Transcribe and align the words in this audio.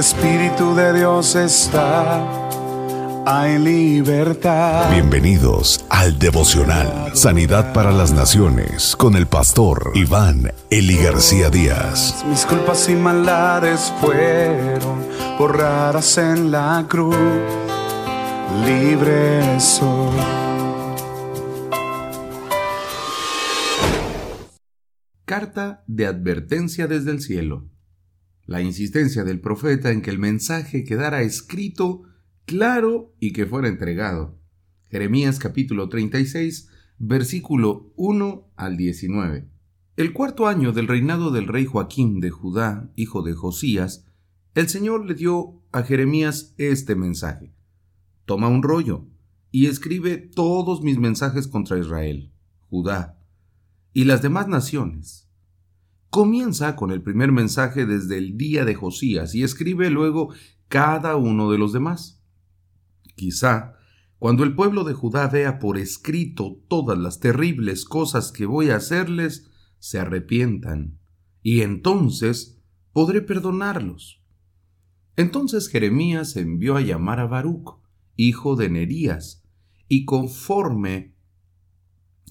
Espíritu 0.00 0.74
de 0.74 0.94
Dios 0.94 1.36
está, 1.36 2.26
hay 3.26 3.58
libertad. 3.58 4.90
Bienvenidos 4.90 5.84
al 5.90 6.18
devocional 6.18 7.14
Sanidad 7.14 7.74
para 7.74 7.92
las 7.92 8.10
Naciones 8.10 8.96
con 8.96 9.14
el 9.14 9.26
pastor 9.26 9.92
Iván 9.94 10.54
Eli 10.70 10.96
García 10.96 11.50
Díaz. 11.50 12.24
Mis 12.26 12.46
culpas 12.46 12.88
y 12.88 12.94
maldades 12.94 13.92
fueron 14.00 15.04
borradas 15.38 16.16
en 16.16 16.50
la 16.50 16.86
cruz, 16.88 17.14
libre 18.64 19.60
soy. 19.60 20.16
Carta 25.26 25.84
de 25.86 26.06
advertencia 26.06 26.86
desde 26.86 27.10
el 27.10 27.20
cielo. 27.20 27.68
La 28.50 28.62
insistencia 28.62 29.22
del 29.22 29.38
profeta 29.38 29.92
en 29.92 30.02
que 30.02 30.10
el 30.10 30.18
mensaje 30.18 30.82
quedara 30.82 31.22
escrito, 31.22 32.02
claro 32.46 33.14
y 33.20 33.32
que 33.32 33.46
fuera 33.46 33.68
entregado. 33.68 34.40
Jeremías 34.88 35.38
capítulo 35.38 35.88
36, 35.88 36.68
versículo 36.98 37.92
1 37.94 38.50
al 38.56 38.76
19. 38.76 39.48
El 39.94 40.12
cuarto 40.12 40.48
año 40.48 40.72
del 40.72 40.88
reinado 40.88 41.30
del 41.30 41.46
rey 41.46 41.64
Joaquín 41.64 42.18
de 42.18 42.30
Judá, 42.30 42.90
hijo 42.96 43.22
de 43.22 43.34
Josías, 43.34 44.04
el 44.56 44.68
Señor 44.68 45.06
le 45.06 45.14
dio 45.14 45.62
a 45.70 45.84
Jeremías 45.84 46.52
este 46.58 46.96
mensaje. 46.96 47.54
Toma 48.24 48.48
un 48.48 48.64
rollo 48.64 49.06
y 49.52 49.66
escribe 49.66 50.16
todos 50.16 50.82
mis 50.82 50.98
mensajes 50.98 51.46
contra 51.46 51.78
Israel, 51.78 52.32
Judá 52.68 53.16
y 53.92 54.06
las 54.06 54.22
demás 54.22 54.48
naciones. 54.48 55.29
Comienza 56.10 56.74
con 56.74 56.90
el 56.90 57.02
primer 57.02 57.30
mensaje 57.30 57.86
desde 57.86 58.18
el 58.18 58.36
día 58.36 58.64
de 58.64 58.74
Josías 58.74 59.32
y 59.36 59.44
escribe 59.44 59.90
luego 59.90 60.34
cada 60.66 61.14
uno 61.14 61.52
de 61.52 61.58
los 61.58 61.72
demás. 61.72 62.20
Quizá, 63.14 63.76
cuando 64.18 64.42
el 64.42 64.56
pueblo 64.56 64.82
de 64.82 64.92
Judá 64.92 65.28
vea 65.28 65.60
por 65.60 65.78
escrito 65.78 66.60
todas 66.66 66.98
las 66.98 67.20
terribles 67.20 67.84
cosas 67.84 68.32
que 68.32 68.44
voy 68.44 68.70
a 68.70 68.76
hacerles, 68.76 69.50
se 69.78 70.00
arrepientan, 70.00 70.98
y 71.42 71.60
entonces 71.60 72.60
podré 72.92 73.22
perdonarlos. 73.22 74.20
Entonces 75.14 75.68
Jeremías 75.68 76.36
envió 76.36 76.76
a 76.76 76.80
llamar 76.80 77.20
a 77.20 77.26
Baruch, 77.26 77.78
hijo 78.16 78.56
de 78.56 78.68
Nerías, 78.68 79.44
y 79.86 80.04
conforme 80.06 81.14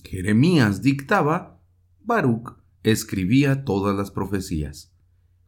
Jeremías 0.04 0.82
dictaba, 0.82 1.62
Baruch 2.02 2.60
escribía 2.84 3.64
todas 3.64 3.96
las 3.96 4.12
profecías. 4.12 4.94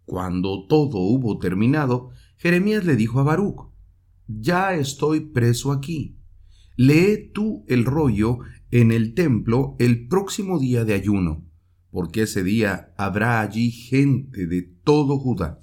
Cuando 0.06 0.68
todo 0.68 1.00
hubo 1.00 1.40
terminado, 1.40 2.10
Jeremías 2.38 2.86
le 2.86 2.96
dijo 2.96 3.20
a 3.20 3.24
Baruch, 3.24 3.72
Ya 4.28 4.74
estoy 4.74 5.22
preso 5.22 5.72
aquí. 5.72 6.18
Lee 6.76 7.32
tú 7.34 7.64
el 7.68 7.86
rollo 7.86 8.40
en 8.72 8.92
el 8.92 9.14
templo 9.14 9.76
el 9.80 10.08
próximo 10.08 10.60
día 10.60 10.86
de 10.86 10.94
ayuno, 10.94 11.46
porque 11.92 12.24
ese 12.24 12.44
día 12.44 12.94
habrá 12.98 13.42
allí 13.42 13.72
gente 13.72 14.48
de 14.48 14.62
todo 14.62 15.20
Judá. 15.20 15.60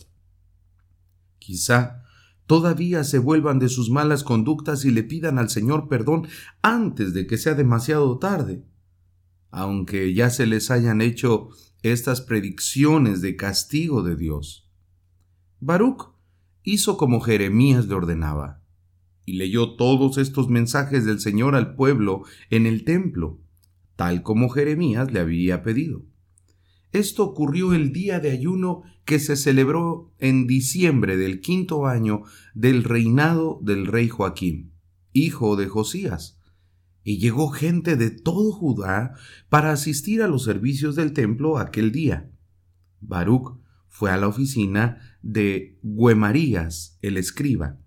Quizá 1.38 2.02
todavía 2.46 3.04
se 3.04 3.18
vuelvan 3.18 3.58
de 3.58 3.68
sus 3.68 3.90
malas 3.90 4.22
conductas 4.22 4.84
y 4.84 4.90
le 4.90 5.02
pidan 5.02 5.38
al 5.38 5.50
Señor 5.50 5.88
perdón 5.88 6.28
antes 6.62 7.12
de 7.14 7.26
que 7.26 7.38
sea 7.38 7.54
demasiado 7.54 8.18
tarde 8.18 8.64
aunque 9.50 10.14
ya 10.14 10.30
se 10.30 10.46
les 10.46 10.70
hayan 10.70 11.00
hecho 11.00 11.48
estas 11.82 12.20
predicciones 12.20 13.20
de 13.20 13.36
castigo 13.36 14.02
de 14.02 14.16
Dios. 14.16 14.68
Baruch 15.60 16.10
hizo 16.62 16.96
como 16.96 17.20
Jeremías 17.20 17.86
le 17.86 17.94
ordenaba, 17.94 18.62
y 19.24 19.34
leyó 19.34 19.76
todos 19.76 20.18
estos 20.18 20.48
mensajes 20.48 21.04
del 21.04 21.20
Señor 21.20 21.54
al 21.54 21.74
pueblo 21.74 22.22
en 22.50 22.66
el 22.66 22.84
templo, 22.84 23.40
tal 23.96 24.22
como 24.22 24.48
Jeremías 24.48 25.12
le 25.12 25.20
había 25.20 25.62
pedido. 25.62 26.04
Esto 26.92 27.24
ocurrió 27.24 27.74
el 27.74 27.92
día 27.92 28.20
de 28.20 28.30
ayuno 28.30 28.82
que 29.04 29.18
se 29.18 29.36
celebró 29.36 30.14
en 30.18 30.46
diciembre 30.46 31.16
del 31.16 31.40
quinto 31.40 31.86
año 31.86 32.22
del 32.54 32.84
reinado 32.84 33.60
del 33.62 33.86
rey 33.86 34.08
Joaquín, 34.08 34.72
hijo 35.12 35.56
de 35.56 35.66
Josías 35.68 36.37
y 37.02 37.18
llegó 37.18 37.48
gente 37.48 37.96
de 37.96 38.10
todo 38.10 38.52
Judá 38.52 39.14
para 39.48 39.72
asistir 39.72 40.22
a 40.22 40.28
los 40.28 40.44
servicios 40.44 40.96
del 40.96 41.12
templo 41.12 41.58
aquel 41.58 41.92
día. 41.92 42.30
Baruch 43.00 43.58
fue 43.88 44.10
a 44.10 44.16
la 44.16 44.28
oficina 44.28 45.18
de 45.22 45.78
Guemarías, 45.82 46.98
el 47.02 47.16
escriba, 47.16 47.78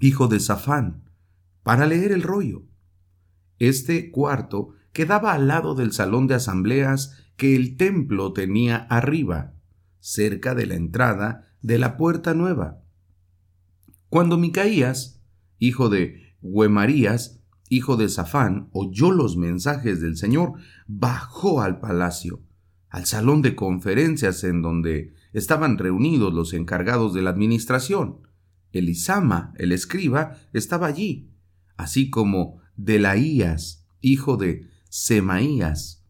hijo 0.00 0.28
de 0.28 0.40
Safán, 0.40 1.04
para 1.62 1.86
leer 1.86 2.12
el 2.12 2.22
rollo. 2.22 2.64
Este 3.58 4.10
cuarto 4.10 4.74
quedaba 4.92 5.32
al 5.32 5.48
lado 5.48 5.74
del 5.74 5.92
salón 5.92 6.26
de 6.26 6.34
asambleas 6.34 7.16
que 7.36 7.56
el 7.56 7.76
templo 7.76 8.32
tenía 8.32 8.76
arriba, 8.76 9.54
cerca 10.00 10.54
de 10.54 10.66
la 10.66 10.74
entrada 10.74 11.48
de 11.62 11.78
la 11.78 11.96
puerta 11.96 12.34
nueva. 12.34 12.82
Cuando 14.08 14.36
Micaías, 14.36 15.22
hijo 15.58 15.88
de 15.88 16.36
Guemarías, 16.42 17.41
hijo 17.72 17.96
de 17.96 18.10
Safán, 18.10 18.68
oyó 18.72 19.12
los 19.12 19.38
mensajes 19.38 20.02
del 20.02 20.18
Señor, 20.18 20.52
bajó 20.86 21.62
al 21.62 21.80
palacio, 21.80 22.42
al 22.90 23.06
salón 23.06 23.40
de 23.40 23.56
conferencias 23.56 24.44
en 24.44 24.60
donde 24.60 25.14
estaban 25.32 25.78
reunidos 25.78 26.34
los 26.34 26.52
encargados 26.52 27.14
de 27.14 27.22
la 27.22 27.30
administración. 27.30 28.28
Elisama, 28.72 29.54
el 29.56 29.72
escriba, 29.72 30.36
estaba 30.52 30.86
allí, 30.86 31.30
así 31.78 32.10
como 32.10 32.60
Delaías, 32.76 33.86
hijo 34.02 34.36
de 34.36 34.68
Semaías, 34.90 36.04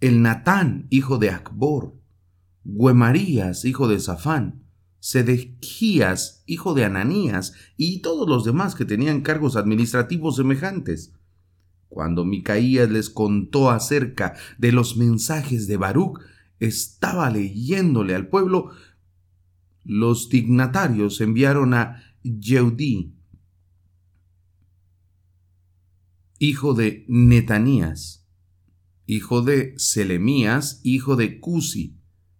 el 0.00 0.22
Natán, 0.22 0.86
hijo 0.90 1.18
de 1.18 1.30
Acbor, 1.30 2.00
Guemarías, 2.62 3.64
hijo 3.64 3.88
de 3.88 3.98
Safán, 3.98 4.65
Sedequías, 5.06 6.42
hijo 6.46 6.74
de 6.74 6.84
Ananías, 6.84 7.52
y 7.76 8.00
todos 8.00 8.28
los 8.28 8.44
demás 8.44 8.74
que 8.74 8.84
tenían 8.84 9.20
cargos 9.20 9.54
administrativos 9.54 10.34
semejantes. 10.34 11.12
Cuando 11.88 12.24
Micaías 12.24 12.90
les 12.90 13.08
contó 13.08 13.70
acerca 13.70 14.34
de 14.58 14.72
los 14.72 14.96
mensajes 14.96 15.68
de 15.68 15.76
Baruch, 15.76 16.18
estaba 16.58 17.30
leyéndole 17.30 18.16
al 18.16 18.26
pueblo, 18.26 18.72
los 19.84 20.28
dignatarios 20.28 21.20
enviaron 21.20 21.74
a 21.74 22.02
Yeudí, 22.24 23.14
hijo 26.40 26.74
de 26.74 27.04
Netanías, 27.06 28.26
hijo 29.06 29.42
de 29.42 29.74
Selemías, 29.78 30.80
hijo 30.82 31.14
de 31.14 31.38
Cusi, 31.38 31.96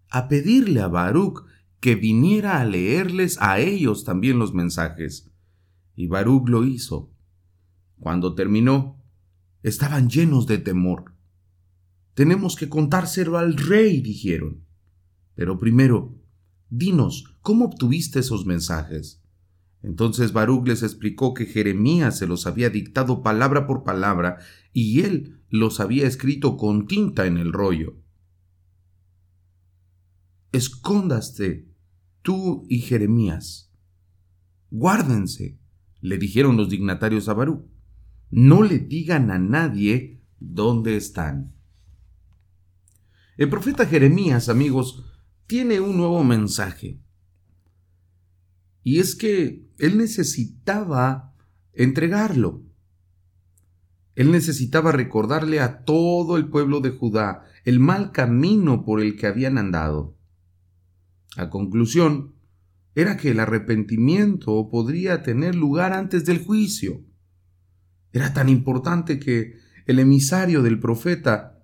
a 0.09 0.27
pedirle 0.27 0.81
a 0.81 0.89
Baruch 0.89 1.47
que 1.81 1.95
viniera 1.95 2.61
a 2.61 2.65
leerles 2.65 3.39
a 3.41 3.61
ellos 3.61 4.05
también 4.05 4.39
los 4.39 4.55
mensajes. 4.55 5.31
Y 5.95 6.07
Baruch 6.07 6.49
lo 6.49 6.65
hizo. 6.65 7.13
Cuando 7.99 8.35
terminó, 8.35 9.03
estaban 9.63 10.09
llenos 10.11 10.47
de 10.47 10.59
temor. 10.59 11.15
Tenemos 12.15 12.57
que 12.57 12.69
contárselo 12.69 13.39
al 13.39 13.57
rey, 13.57 14.01
dijeron. 14.01 14.65
Pero 15.35 15.59
primero, 15.59 16.15
dinos, 16.71 17.37
¿cómo 17.43 17.67
obtuviste 17.67 18.21
esos 18.21 18.47
mensajes? 18.47 19.23
Entonces 19.83 20.33
Baruch 20.33 20.67
les 20.67 20.83
explicó 20.83 21.35
que 21.35 21.47
Jeremías 21.47 22.19
se 22.19 22.27
los 22.27 22.47
había 22.47 22.71
dictado 22.71 23.23
palabra 23.23 23.67
por 23.67 23.85
palabra 23.85 24.39
y 24.73 25.03
él 25.03 25.41
los 25.49 25.79
había 25.79 26.07
escrito 26.07 26.57
con 26.57 26.87
tinta 26.87 27.27
en 27.27 27.37
el 27.37 27.53
rollo. 27.53 27.97
Escóndaste 30.53 31.69
tú 32.23 32.67
y 32.69 32.81
Jeremías. 32.81 33.73
Guárdense, 34.71 35.59
le 36.01 36.19
dijeron 36.19 36.57
los 36.57 36.69
dignatarios 36.69 37.29
a 37.29 37.35
Barú. 37.35 37.69
No 38.31 38.63
le 38.63 38.79
digan 38.79 39.31
a 39.31 39.39
nadie 39.39 40.23
dónde 40.39 40.97
están. 40.97 41.55
El 43.37 43.49
profeta 43.49 43.87
Jeremías, 43.87 44.49
amigos, 44.49 45.05
tiene 45.47 45.81
un 45.81 45.97
nuevo 45.97 46.25
mensaje. 46.25 47.01
Y 48.83 48.99
es 48.99 49.15
que 49.15 49.69
él 49.79 49.99
necesitaba 49.99 51.35
entregarlo. 51.73 52.65
Él 54.15 54.33
necesitaba 54.33 54.93
recordarle 54.93 55.61
a 55.61 55.85
todo 55.85 56.37
el 56.37 56.49
pueblo 56.49 56.81
de 56.81 56.91
Judá 56.91 57.45
el 57.65 57.79
mal 57.81 58.13
camino 58.13 58.85
por 58.85 59.01
el 59.01 59.17
que 59.17 59.27
habían 59.27 59.59
andado. 59.59 60.16
La 61.37 61.51
conclusión 61.51 62.35
era 62.95 63.19
que 63.19 63.31
el 63.31 63.41
arrepentimiento 63.41 64.69
podría 64.71 65.23
tener 65.23 65.55
lugar 65.55 65.93
antes 65.93 66.25
del 66.25 66.43
juicio. 66.43 67.05
Era 68.13 68.33
tan 68.33 68.49
importante 68.49 69.19
que 69.19 69.59
el 69.85 69.99
emisario 69.99 70.63
del 70.63 70.81
profeta 70.81 71.63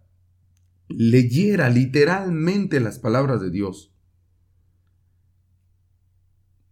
leyera 0.89 1.71
literalmente 1.71 2.81
las 2.81 2.99
palabras 2.99 3.41
de 3.41 3.51
Dios. 3.51 3.95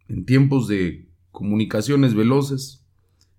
En 0.08 0.26
tiempos 0.26 0.68
de 0.68 1.08
comunicaciones 1.30 2.14
veloces, 2.14 2.84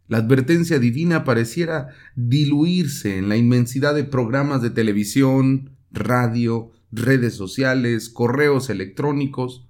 la 0.07 0.17
advertencia 0.17 0.79
divina 0.79 1.23
pareciera 1.23 1.89
diluirse 2.15 3.17
en 3.17 3.29
la 3.29 3.37
inmensidad 3.37 3.93
de 3.93 4.05
programas 4.05 4.61
de 4.61 4.71
televisión, 4.71 5.77
radio, 5.91 6.71
redes 6.91 7.35
sociales, 7.35 8.09
correos 8.09 8.69
electrónicos 8.69 9.67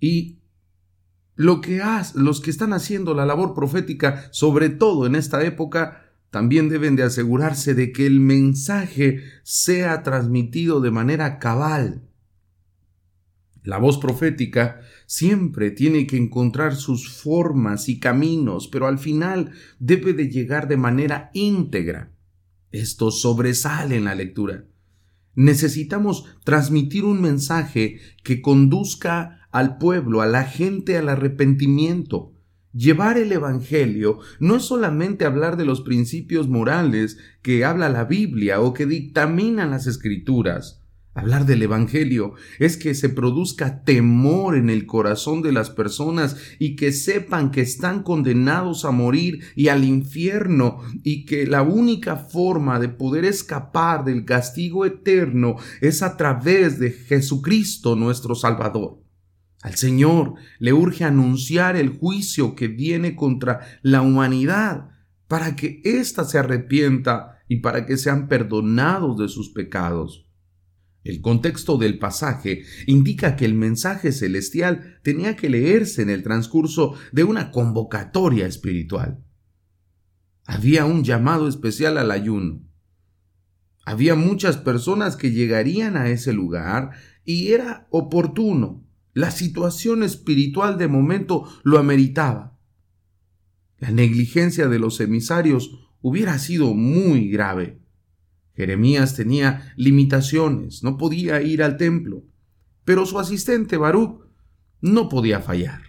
y 0.00 0.38
lo 1.34 1.60
que 1.60 1.82
los 2.14 2.40
que 2.40 2.50
están 2.50 2.72
haciendo 2.72 3.14
la 3.14 3.26
labor 3.26 3.54
profética, 3.54 4.28
sobre 4.32 4.70
todo 4.70 5.06
en 5.06 5.14
esta 5.14 5.44
época, 5.44 6.02
también 6.30 6.68
deben 6.68 6.96
de 6.96 7.02
asegurarse 7.02 7.74
de 7.74 7.92
que 7.92 8.06
el 8.06 8.20
mensaje 8.20 9.22
sea 9.42 10.02
transmitido 10.02 10.80
de 10.80 10.90
manera 10.90 11.38
cabal. 11.38 12.02
La 13.62 13.78
voz 13.78 13.98
profética 13.98 14.80
siempre 15.06 15.70
tiene 15.70 16.06
que 16.06 16.16
encontrar 16.16 16.76
sus 16.76 17.10
formas 17.10 17.88
y 17.88 17.98
caminos, 17.98 18.68
pero 18.68 18.86
al 18.86 18.98
final 18.98 19.52
debe 19.78 20.12
de 20.12 20.28
llegar 20.28 20.68
de 20.68 20.76
manera 20.76 21.30
íntegra. 21.34 22.12
Esto 22.70 23.10
sobresale 23.10 23.96
en 23.96 24.04
la 24.04 24.14
lectura. 24.14 24.64
Necesitamos 25.36 26.24
transmitir 26.44 27.04
un 27.04 27.20
mensaje 27.20 28.00
que 28.24 28.42
conduzca 28.42 29.46
al 29.52 29.78
pueblo, 29.78 30.22
a 30.22 30.26
la 30.26 30.44
gente 30.44 30.96
al 30.96 31.08
arrepentimiento. 31.08 32.32
Llevar 32.72 33.16
el 33.16 33.30
Evangelio 33.32 34.18
no 34.40 34.56
es 34.56 34.64
solamente 34.64 35.24
hablar 35.24 35.56
de 35.56 35.64
los 35.64 35.82
principios 35.82 36.48
morales 36.48 37.18
que 37.42 37.64
habla 37.64 37.88
la 37.88 38.04
Biblia 38.04 38.60
o 38.60 38.74
que 38.74 38.86
dictaminan 38.86 39.70
las 39.70 39.86
Escrituras. 39.86 40.85
Hablar 41.16 41.46
del 41.46 41.62
Evangelio 41.62 42.34
es 42.58 42.76
que 42.76 42.94
se 42.94 43.08
produzca 43.08 43.82
temor 43.84 44.54
en 44.54 44.68
el 44.68 44.84
corazón 44.84 45.40
de 45.40 45.50
las 45.50 45.70
personas 45.70 46.36
y 46.58 46.76
que 46.76 46.92
sepan 46.92 47.50
que 47.50 47.62
están 47.62 48.02
condenados 48.02 48.84
a 48.84 48.90
morir 48.90 49.40
y 49.54 49.68
al 49.68 49.84
infierno 49.84 50.80
y 51.02 51.24
que 51.24 51.46
la 51.46 51.62
única 51.62 52.16
forma 52.16 52.78
de 52.78 52.90
poder 52.90 53.24
escapar 53.24 54.04
del 54.04 54.26
castigo 54.26 54.84
eterno 54.84 55.56
es 55.80 56.02
a 56.02 56.18
través 56.18 56.78
de 56.78 56.90
Jesucristo 56.90 57.96
nuestro 57.96 58.34
Salvador. 58.34 59.02
Al 59.62 59.74
Señor 59.74 60.34
le 60.58 60.74
urge 60.74 61.04
anunciar 61.04 61.76
el 61.76 61.96
juicio 61.96 62.54
que 62.54 62.68
viene 62.68 63.16
contra 63.16 63.60
la 63.80 64.02
humanidad 64.02 64.90
para 65.28 65.56
que 65.56 65.80
ésta 65.82 66.24
se 66.24 66.36
arrepienta 66.36 67.38
y 67.48 67.60
para 67.60 67.86
que 67.86 67.96
sean 67.96 68.28
perdonados 68.28 69.16
de 69.16 69.28
sus 69.28 69.48
pecados. 69.48 70.25
El 71.06 71.20
contexto 71.20 71.78
del 71.78 72.00
pasaje 72.00 72.64
indica 72.86 73.36
que 73.36 73.44
el 73.44 73.54
mensaje 73.54 74.10
celestial 74.10 74.98
tenía 75.04 75.36
que 75.36 75.48
leerse 75.48 76.02
en 76.02 76.10
el 76.10 76.24
transcurso 76.24 76.94
de 77.12 77.22
una 77.22 77.52
convocatoria 77.52 78.46
espiritual. 78.46 79.22
Había 80.46 80.84
un 80.84 81.04
llamado 81.04 81.46
especial 81.46 81.96
al 81.98 82.10
ayuno. 82.10 82.60
Había 83.84 84.16
muchas 84.16 84.56
personas 84.56 85.14
que 85.14 85.30
llegarían 85.30 85.96
a 85.96 86.10
ese 86.10 86.32
lugar 86.32 86.90
y 87.24 87.52
era 87.52 87.86
oportuno. 87.90 88.84
La 89.12 89.30
situación 89.30 90.02
espiritual 90.02 90.76
de 90.76 90.88
momento 90.88 91.48
lo 91.62 91.78
ameritaba. 91.78 92.58
La 93.78 93.92
negligencia 93.92 94.66
de 94.66 94.80
los 94.80 95.00
emisarios 95.00 95.70
hubiera 96.00 96.36
sido 96.40 96.74
muy 96.74 97.28
grave. 97.30 97.80
Jeremías 98.56 99.14
tenía 99.14 99.72
limitaciones, 99.76 100.82
no 100.82 100.96
podía 100.96 101.42
ir 101.42 101.62
al 101.62 101.76
templo, 101.76 102.24
pero 102.84 103.04
su 103.04 103.18
asistente 103.18 103.76
Baruch 103.76 104.22
no 104.80 105.08
podía 105.10 105.40
fallar. 105.40 105.82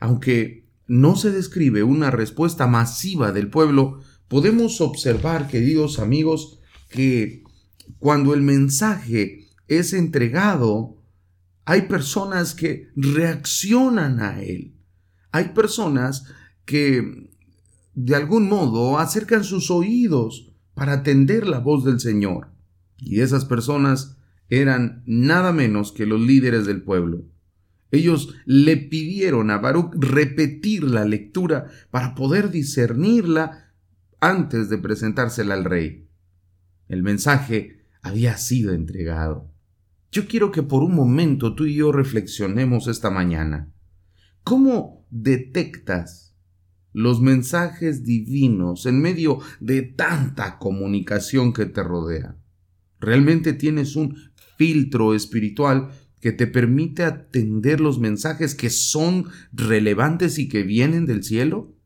Aunque 0.00 0.66
no 0.86 1.16
se 1.16 1.30
describe 1.30 1.82
una 1.82 2.10
respuesta 2.10 2.66
masiva 2.66 3.32
del 3.32 3.50
pueblo, 3.50 4.00
podemos 4.28 4.80
observar, 4.80 5.48
queridos 5.48 5.98
amigos, 5.98 6.60
que 6.88 7.44
cuando 7.98 8.32
el 8.32 8.42
mensaje 8.42 9.48
es 9.68 9.92
entregado, 9.92 11.02
hay 11.66 11.82
personas 11.82 12.54
que 12.54 12.88
reaccionan 12.94 14.20
a 14.20 14.40
él. 14.42 14.76
Hay 15.32 15.50
personas 15.50 16.24
que 16.64 17.28
de 17.94 18.14
algún 18.14 18.48
modo 18.48 18.98
acercan 18.98 19.44
sus 19.44 19.70
oídos 19.70 20.55
para 20.76 20.92
atender 20.92 21.48
la 21.48 21.58
voz 21.58 21.84
del 21.84 22.00
Señor. 22.00 22.48
Y 22.98 23.22
esas 23.22 23.46
personas 23.46 24.18
eran 24.50 25.02
nada 25.06 25.50
menos 25.50 25.90
que 25.90 26.04
los 26.04 26.20
líderes 26.20 26.66
del 26.66 26.82
pueblo. 26.82 27.24
Ellos 27.90 28.34
le 28.44 28.76
pidieron 28.76 29.50
a 29.50 29.56
Baruch 29.56 29.94
repetir 29.94 30.84
la 30.84 31.06
lectura 31.06 31.68
para 31.90 32.14
poder 32.14 32.50
discernirla 32.50 33.72
antes 34.20 34.68
de 34.68 34.76
presentársela 34.76 35.54
al 35.54 35.64
rey. 35.64 36.06
El 36.88 37.02
mensaje 37.02 37.86
había 38.02 38.36
sido 38.36 38.74
entregado. 38.74 39.50
Yo 40.12 40.28
quiero 40.28 40.52
que 40.52 40.62
por 40.62 40.82
un 40.82 40.94
momento 40.94 41.54
tú 41.54 41.64
y 41.64 41.76
yo 41.76 41.90
reflexionemos 41.90 42.86
esta 42.86 43.08
mañana. 43.08 43.72
¿Cómo 44.44 45.06
detectas 45.08 46.25
los 46.96 47.20
mensajes 47.20 48.04
divinos 48.04 48.86
en 48.86 49.02
medio 49.02 49.40
de 49.60 49.82
tanta 49.82 50.58
comunicación 50.58 51.52
que 51.52 51.66
te 51.66 51.82
rodea. 51.82 52.38
¿Realmente 53.00 53.52
tienes 53.52 53.96
un 53.96 54.16
filtro 54.56 55.14
espiritual 55.14 55.90
que 56.22 56.32
te 56.32 56.46
permite 56.46 57.04
atender 57.04 57.80
los 57.82 57.98
mensajes 57.98 58.54
que 58.54 58.70
son 58.70 59.26
relevantes 59.52 60.38
y 60.38 60.48
que 60.48 60.62
vienen 60.62 61.04
del 61.04 61.22
cielo? 61.22 61.76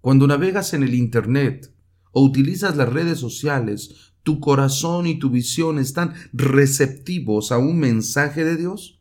Cuando 0.00 0.26
navegas 0.26 0.74
en 0.74 0.82
el 0.82 0.94
Internet 0.94 1.72
o 2.10 2.24
utilizas 2.24 2.76
las 2.76 2.92
redes 2.92 3.20
sociales, 3.20 4.14
¿tu 4.24 4.40
corazón 4.40 5.06
y 5.06 5.20
tu 5.20 5.30
visión 5.30 5.78
están 5.78 6.14
receptivos 6.32 7.52
a 7.52 7.58
un 7.58 7.78
mensaje 7.78 8.44
de 8.44 8.56
Dios? 8.56 9.00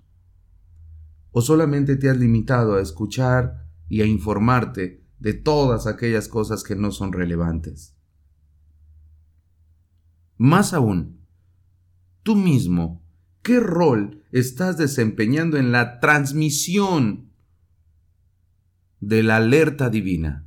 ¿O 1.31 1.41
solamente 1.41 1.95
te 1.95 2.07
has 2.07 2.17
limitado 2.17 2.75
a 2.75 2.81
escuchar 2.83 3.65
y 3.89 4.01
a 4.01 4.05
informarte 4.05 5.06
de 5.19 5.33
todas 5.33 5.87
aquellas 5.87 6.27
cosas 6.27 6.63
que 6.63 6.75
no 6.75 6.91
son 6.91 7.13
relevantes. 7.13 7.95
Más 10.37 10.73
aún, 10.73 11.19
tú 12.23 12.35
mismo, 12.35 13.03
¿qué 13.41 13.59
rol 13.59 14.23
estás 14.31 14.77
desempeñando 14.77 15.57
en 15.57 15.71
la 15.71 15.99
transmisión 15.99 17.31
de 18.99 19.23
la 19.23 19.37
alerta 19.37 19.89
divina? 19.89 20.45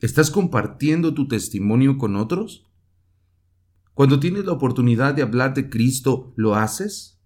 ¿Estás 0.00 0.30
compartiendo 0.30 1.14
tu 1.14 1.28
testimonio 1.28 1.98
con 1.98 2.16
otros? 2.16 2.68
Cuando 3.94 4.20
tienes 4.20 4.44
la 4.44 4.52
oportunidad 4.52 5.14
de 5.14 5.22
hablar 5.22 5.54
de 5.54 5.68
Cristo, 5.68 6.32
¿lo 6.36 6.54
haces? 6.54 7.20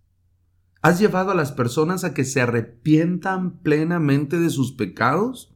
¿Has 0.82 0.98
llevado 0.98 1.30
a 1.30 1.34
las 1.34 1.52
personas 1.52 2.04
a 2.04 2.12
que 2.14 2.24
se 2.24 2.40
arrepientan 2.40 3.60
plenamente 3.60 4.38
de 4.38 4.50
sus 4.50 4.72
pecados? 4.72 5.55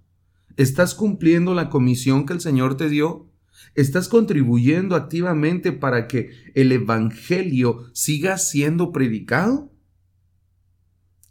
¿Estás 0.61 0.95
cumpliendo 0.95 1.55
la 1.55 1.71
comisión 1.71 2.27
que 2.27 2.35
el 2.35 2.41
Señor 2.43 2.77
te 2.77 2.91
dio? 2.91 3.31
¿Estás 3.75 4.09
contribuyendo 4.09 4.95
activamente 4.95 5.73
para 5.73 6.07
que 6.07 6.33
el 6.55 6.71
Evangelio 6.71 7.87
siga 7.95 8.37
siendo 8.37 8.93
predicado? 8.93 9.73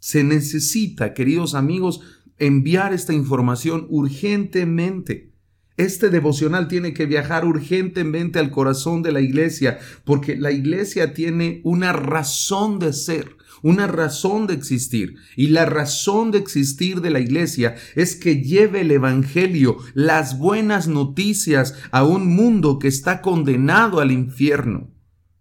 Se 0.00 0.24
necesita, 0.24 1.14
queridos 1.14 1.54
amigos, 1.54 2.00
enviar 2.38 2.92
esta 2.92 3.12
información 3.12 3.86
urgentemente. 3.88 5.30
Este 5.76 6.10
devocional 6.10 6.66
tiene 6.66 6.92
que 6.92 7.06
viajar 7.06 7.44
urgentemente 7.44 8.40
al 8.40 8.50
corazón 8.50 9.00
de 9.02 9.12
la 9.12 9.20
iglesia, 9.20 9.78
porque 10.04 10.36
la 10.36 10.50
iglesia 10.50 11.14
tiene 11.14 11.60
una 11.62 11.92
razón 11.92 12.80
de 12.80 12.92
ser 12.92 13.36
una 13.62 13.86
razón 13.86 14.46
de 14.46 14.54
existir. 14.54 15.16
Y 15.36 15.48
la 15.48 15.66
razón 15.66 16.30
de 16.30 16.38
existir 16.38 17.00
de 17.00 17.10
la 17.10 17.20
iglesia 17.20 17.76
es 17.94 18.16
que 18.16 18.42
lleve 18.42 18.82
el 18.82 18.90
Evangelio, 18.90 19.76
las 19.94 20.38
buenas 20.38 20.88
noticias 20.88 21.74
a 21.90 22.04
un 22.04 22.26
mundo 22.34 22.78
que 22.78 22.88
está 22.88 23.20
condenado 23.20 24.00
al 24.00 24.12
infierno. 24.12 24.90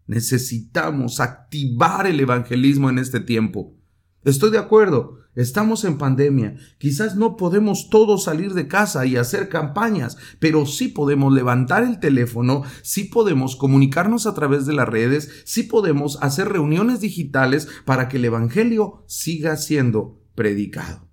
Necesitamos 0.09 1.19
activar 1.19 2.07
el 2.07 2.19
evangelismo 2.19 2.89
en 2.89 2.97
este 2.97 3.19
tiempo. 3.19 3.75
Estoy 4.23 4.49
de 4.49 4.57
acuerdo, 4.57 5.19
Estamos 5.39 5.86
en 5.86 5.98
pandemia. 5.98 6.58
Quizás 6.79 7.15
no 7.15 7.38
podemos 7.38 7.89
todos 7.89 8.25
salir 8.25 8.53
de 8.53 8.67
casa 8.67 9.05
y 9.05 9.15
hacer 9.15 9.48
campañas, 9.48 10.17
pero 10.38 10.65
sí 10.65 10.89
podemos 10.89 11.31
levantar 11.31 11.84
el 11.84 12.01
teléfono, 12.01 12.63
sí 12.81 13.05
podemos 13.05 13.55
comunicarnos 13.55 14.27
a 14.27 14.34
través 14.34 14.65
de 14.65 14.74
las 14.74 14.89
redes, 14.89 15.43
sí 15.46 15.63
podemos 15.63 16.22
hacer 16.22 16.50
reuniones 16.50 17.00
digitales 17.00 17.69
para 17.86 18.10
que 18.10 18.17
el 18.17 18.25
Evangelio 18.25 19.05
siga 19.08 19.55
siendo 19.55 20.22
predicado. 20.36 21.08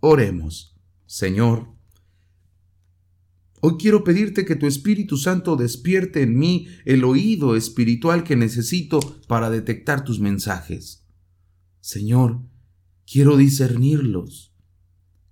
Oremos. 0.00 0.76
Señor, 1.06 1.68
Hoy 3.62 3.76
quiero 3.78 4.04
pedirte 4.04 4.44
que 4.44 4.56
tu 4.56 4.66
Espíritu 4.66 5.16
Santo 5.16 5.56
despierte 5.56 6.20
en 6.20 6.38
mí 6.38 6.66
el 6.84 7.04
oído 7.04 7.56
espiritual 7.56 8.24
que 8.24 8.36
necesito 8.36 9.00
para 9.26 9.48
detectar 9.48 10.02
tus 10.04 10.18
mensajes. 10.18 11.04
Señor, 11.80 12.40
Quiero 13.10 13.36
discernirlos. 13.36 14.54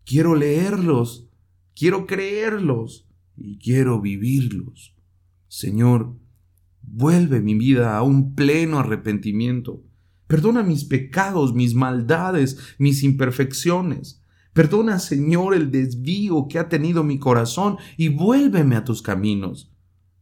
Quiero 0.05 0.35
leerlos. 0.35 1.31
Quiero 1.77 2.09
creerlos. 2.09 3.07
Y 3.37 3.59
quiero 3.59 4.01
vivirlos. 4.01 4.97
Señor, 5.47 6.19
vuelve 6.83 7.41
mi 7.41 7.55
vida 7.55 7.97
a 7.97 8.03
un 8.03 8.35
pleno 8.35 8.81
arrepentimiento. 8.81 9.85
Perdona 10.27 10.65
mis 10.65 10.87
pecados, 10.87 11.55
mis 11.55 11.77
maldades, 11.77 12.59
mis 12.79 13.05
imperfecciones. 13.05 14.25
Perdona, 14.55 14.99
Señor, 14.99 15.55
el 15.55 15.71
desvío 15.71 16.49
que 16.49 16.59
ha 16.59 16.69
tenido 16.69 17.05
mi 17.05 17.21
corazón 17.21 17.77
y 17.97 18.09
vuélveme 18.09 18.75
a 18.75 18.83
tus 18.83 19.03
caminos. 19.03 19.73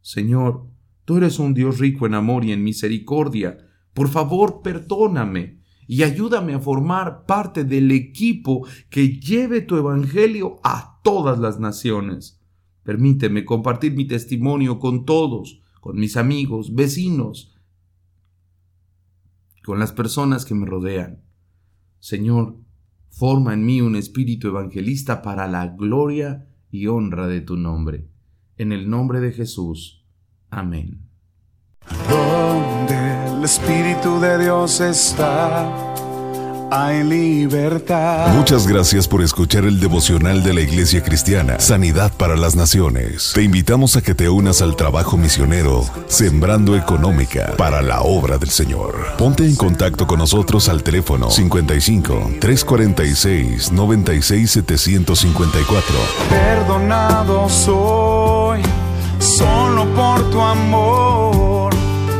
Señor, 0.03 0.67
tú 1.07 1.17
eres 1.17 1.39
un 1.39 1.55
Dios 1.55 1.79
rico 1.79 2.05
en 2.05 2.13
amor 2.13 2.45
y 2.45 2.53
en 2.53 2.63
misericordia. 2.63 3.57
Por 3.95 4.09
favor, 4.09 4.61
perdóname 4.61 5.65
y 5.87 6.02
ayúdame 6.02 6.55
a 6.55 6.61
formar 6.61 7.26
parte 7.26 7.64
del 7.64 7.90
equipo 7.90 8.66
que 8.90 9.19
lleve 9.19 9.61
tu 9.61 9.76
evangelio 9.76 10.61
a 10.62 11.00
todas 11.02 11.38
las 11.38 11.61
naciones. 11.61 12.40
Permíteme 12.83 13.45
compartir 13.45 13.95
mi 13.95 14.07
testimonio 14.07 14.78
con 14.78 15.05
todos, 15.05 15.61
con 15.81 15.97
mis 15.97 16.16
amigos, 16.16 16.75
vecinos, 16.75 17.55
con 19.64 19.78
las 19.78 19.93
personas 19.93 20.45
que 20.45 20.55
me 20.55 20.66
rodean. 20.66 21.23
Señor, 21.99 22.59
Forma 23.16 23.55
en 23.55 23.64
mí 23.64 23.81
un 23.81 23.97
espíritu 23.97 24.49
evangelista 24.49 25.23
para 25.23 25.49
la 25.49 25.69
gloria 25.69 26.47
y 26.71 26.87
honra 26.87 27.26
de 27.26 27.40
tu 27.40 27.57
nombre. 27.57 28.11
En 28.59 28.73
el 28.73 28.90
nombre 28.90 29.21
de 29.21 29.33
Jesús. 29.33 30.05
Amén. 30.50 31.09
Espíritu 33.47 34.19
de 34.19 34.38
Dios 34.38 34.81
está 34.81 35.71
hay 36.69 37.05
libertad. 37.05 38.35
Muchas 38.35 38.67
gracias 38.67 39.07
por 39.07 39.23
escuchar 39.23 39.65
el 39.65 39.79
devocional 39.79 40.43
de 40.43 40.53
la 40.53 40.62
Iglesia 40.62 41.00
Cristiana, 41.00 41.61
Sanidad 41.61 42.12
para 42.17 42.35
las 42.35 42.57
Naciones. 42.57 43.31
Te 43.35 43.45
invitamos 43.45 43.97
a 43.97 44.03
que 44.03 44.17
te 44.17 44.29
unas 44.29 44.62
al 44.62 44.75
trabajo 44.75 45.17
misionero, 45.17 45.85
Sembrando 46.09 46.76
Económica 46.76 47.55
para 47.57 47.83
la 47.83 48.03
obra 48.03 48.38
del 48.38 48.50
Señor. 48.50 48.97
Ponte 49.17 49.45
en 49.45 49.55
contacto 49.55 50.09
con 50.09 50.19
nosotros 50.19 50.69
al 50.69 50.83
teléfono 50.83 51.31
55 51.31 52.33
346 52.41 53.71
96 53.71 54.50
754. 54.50 55.95
Perdonado 56.29 57.49
soy, 57.49 58.61
solo 59.21 59.87
por 59.95 60.31
tu 60.31 60.41
amor, 60.41 61.25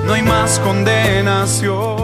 no 0.07 0.13
hay 0.15 0.23
más 0.23 0.61
condenación. 0.61 1.96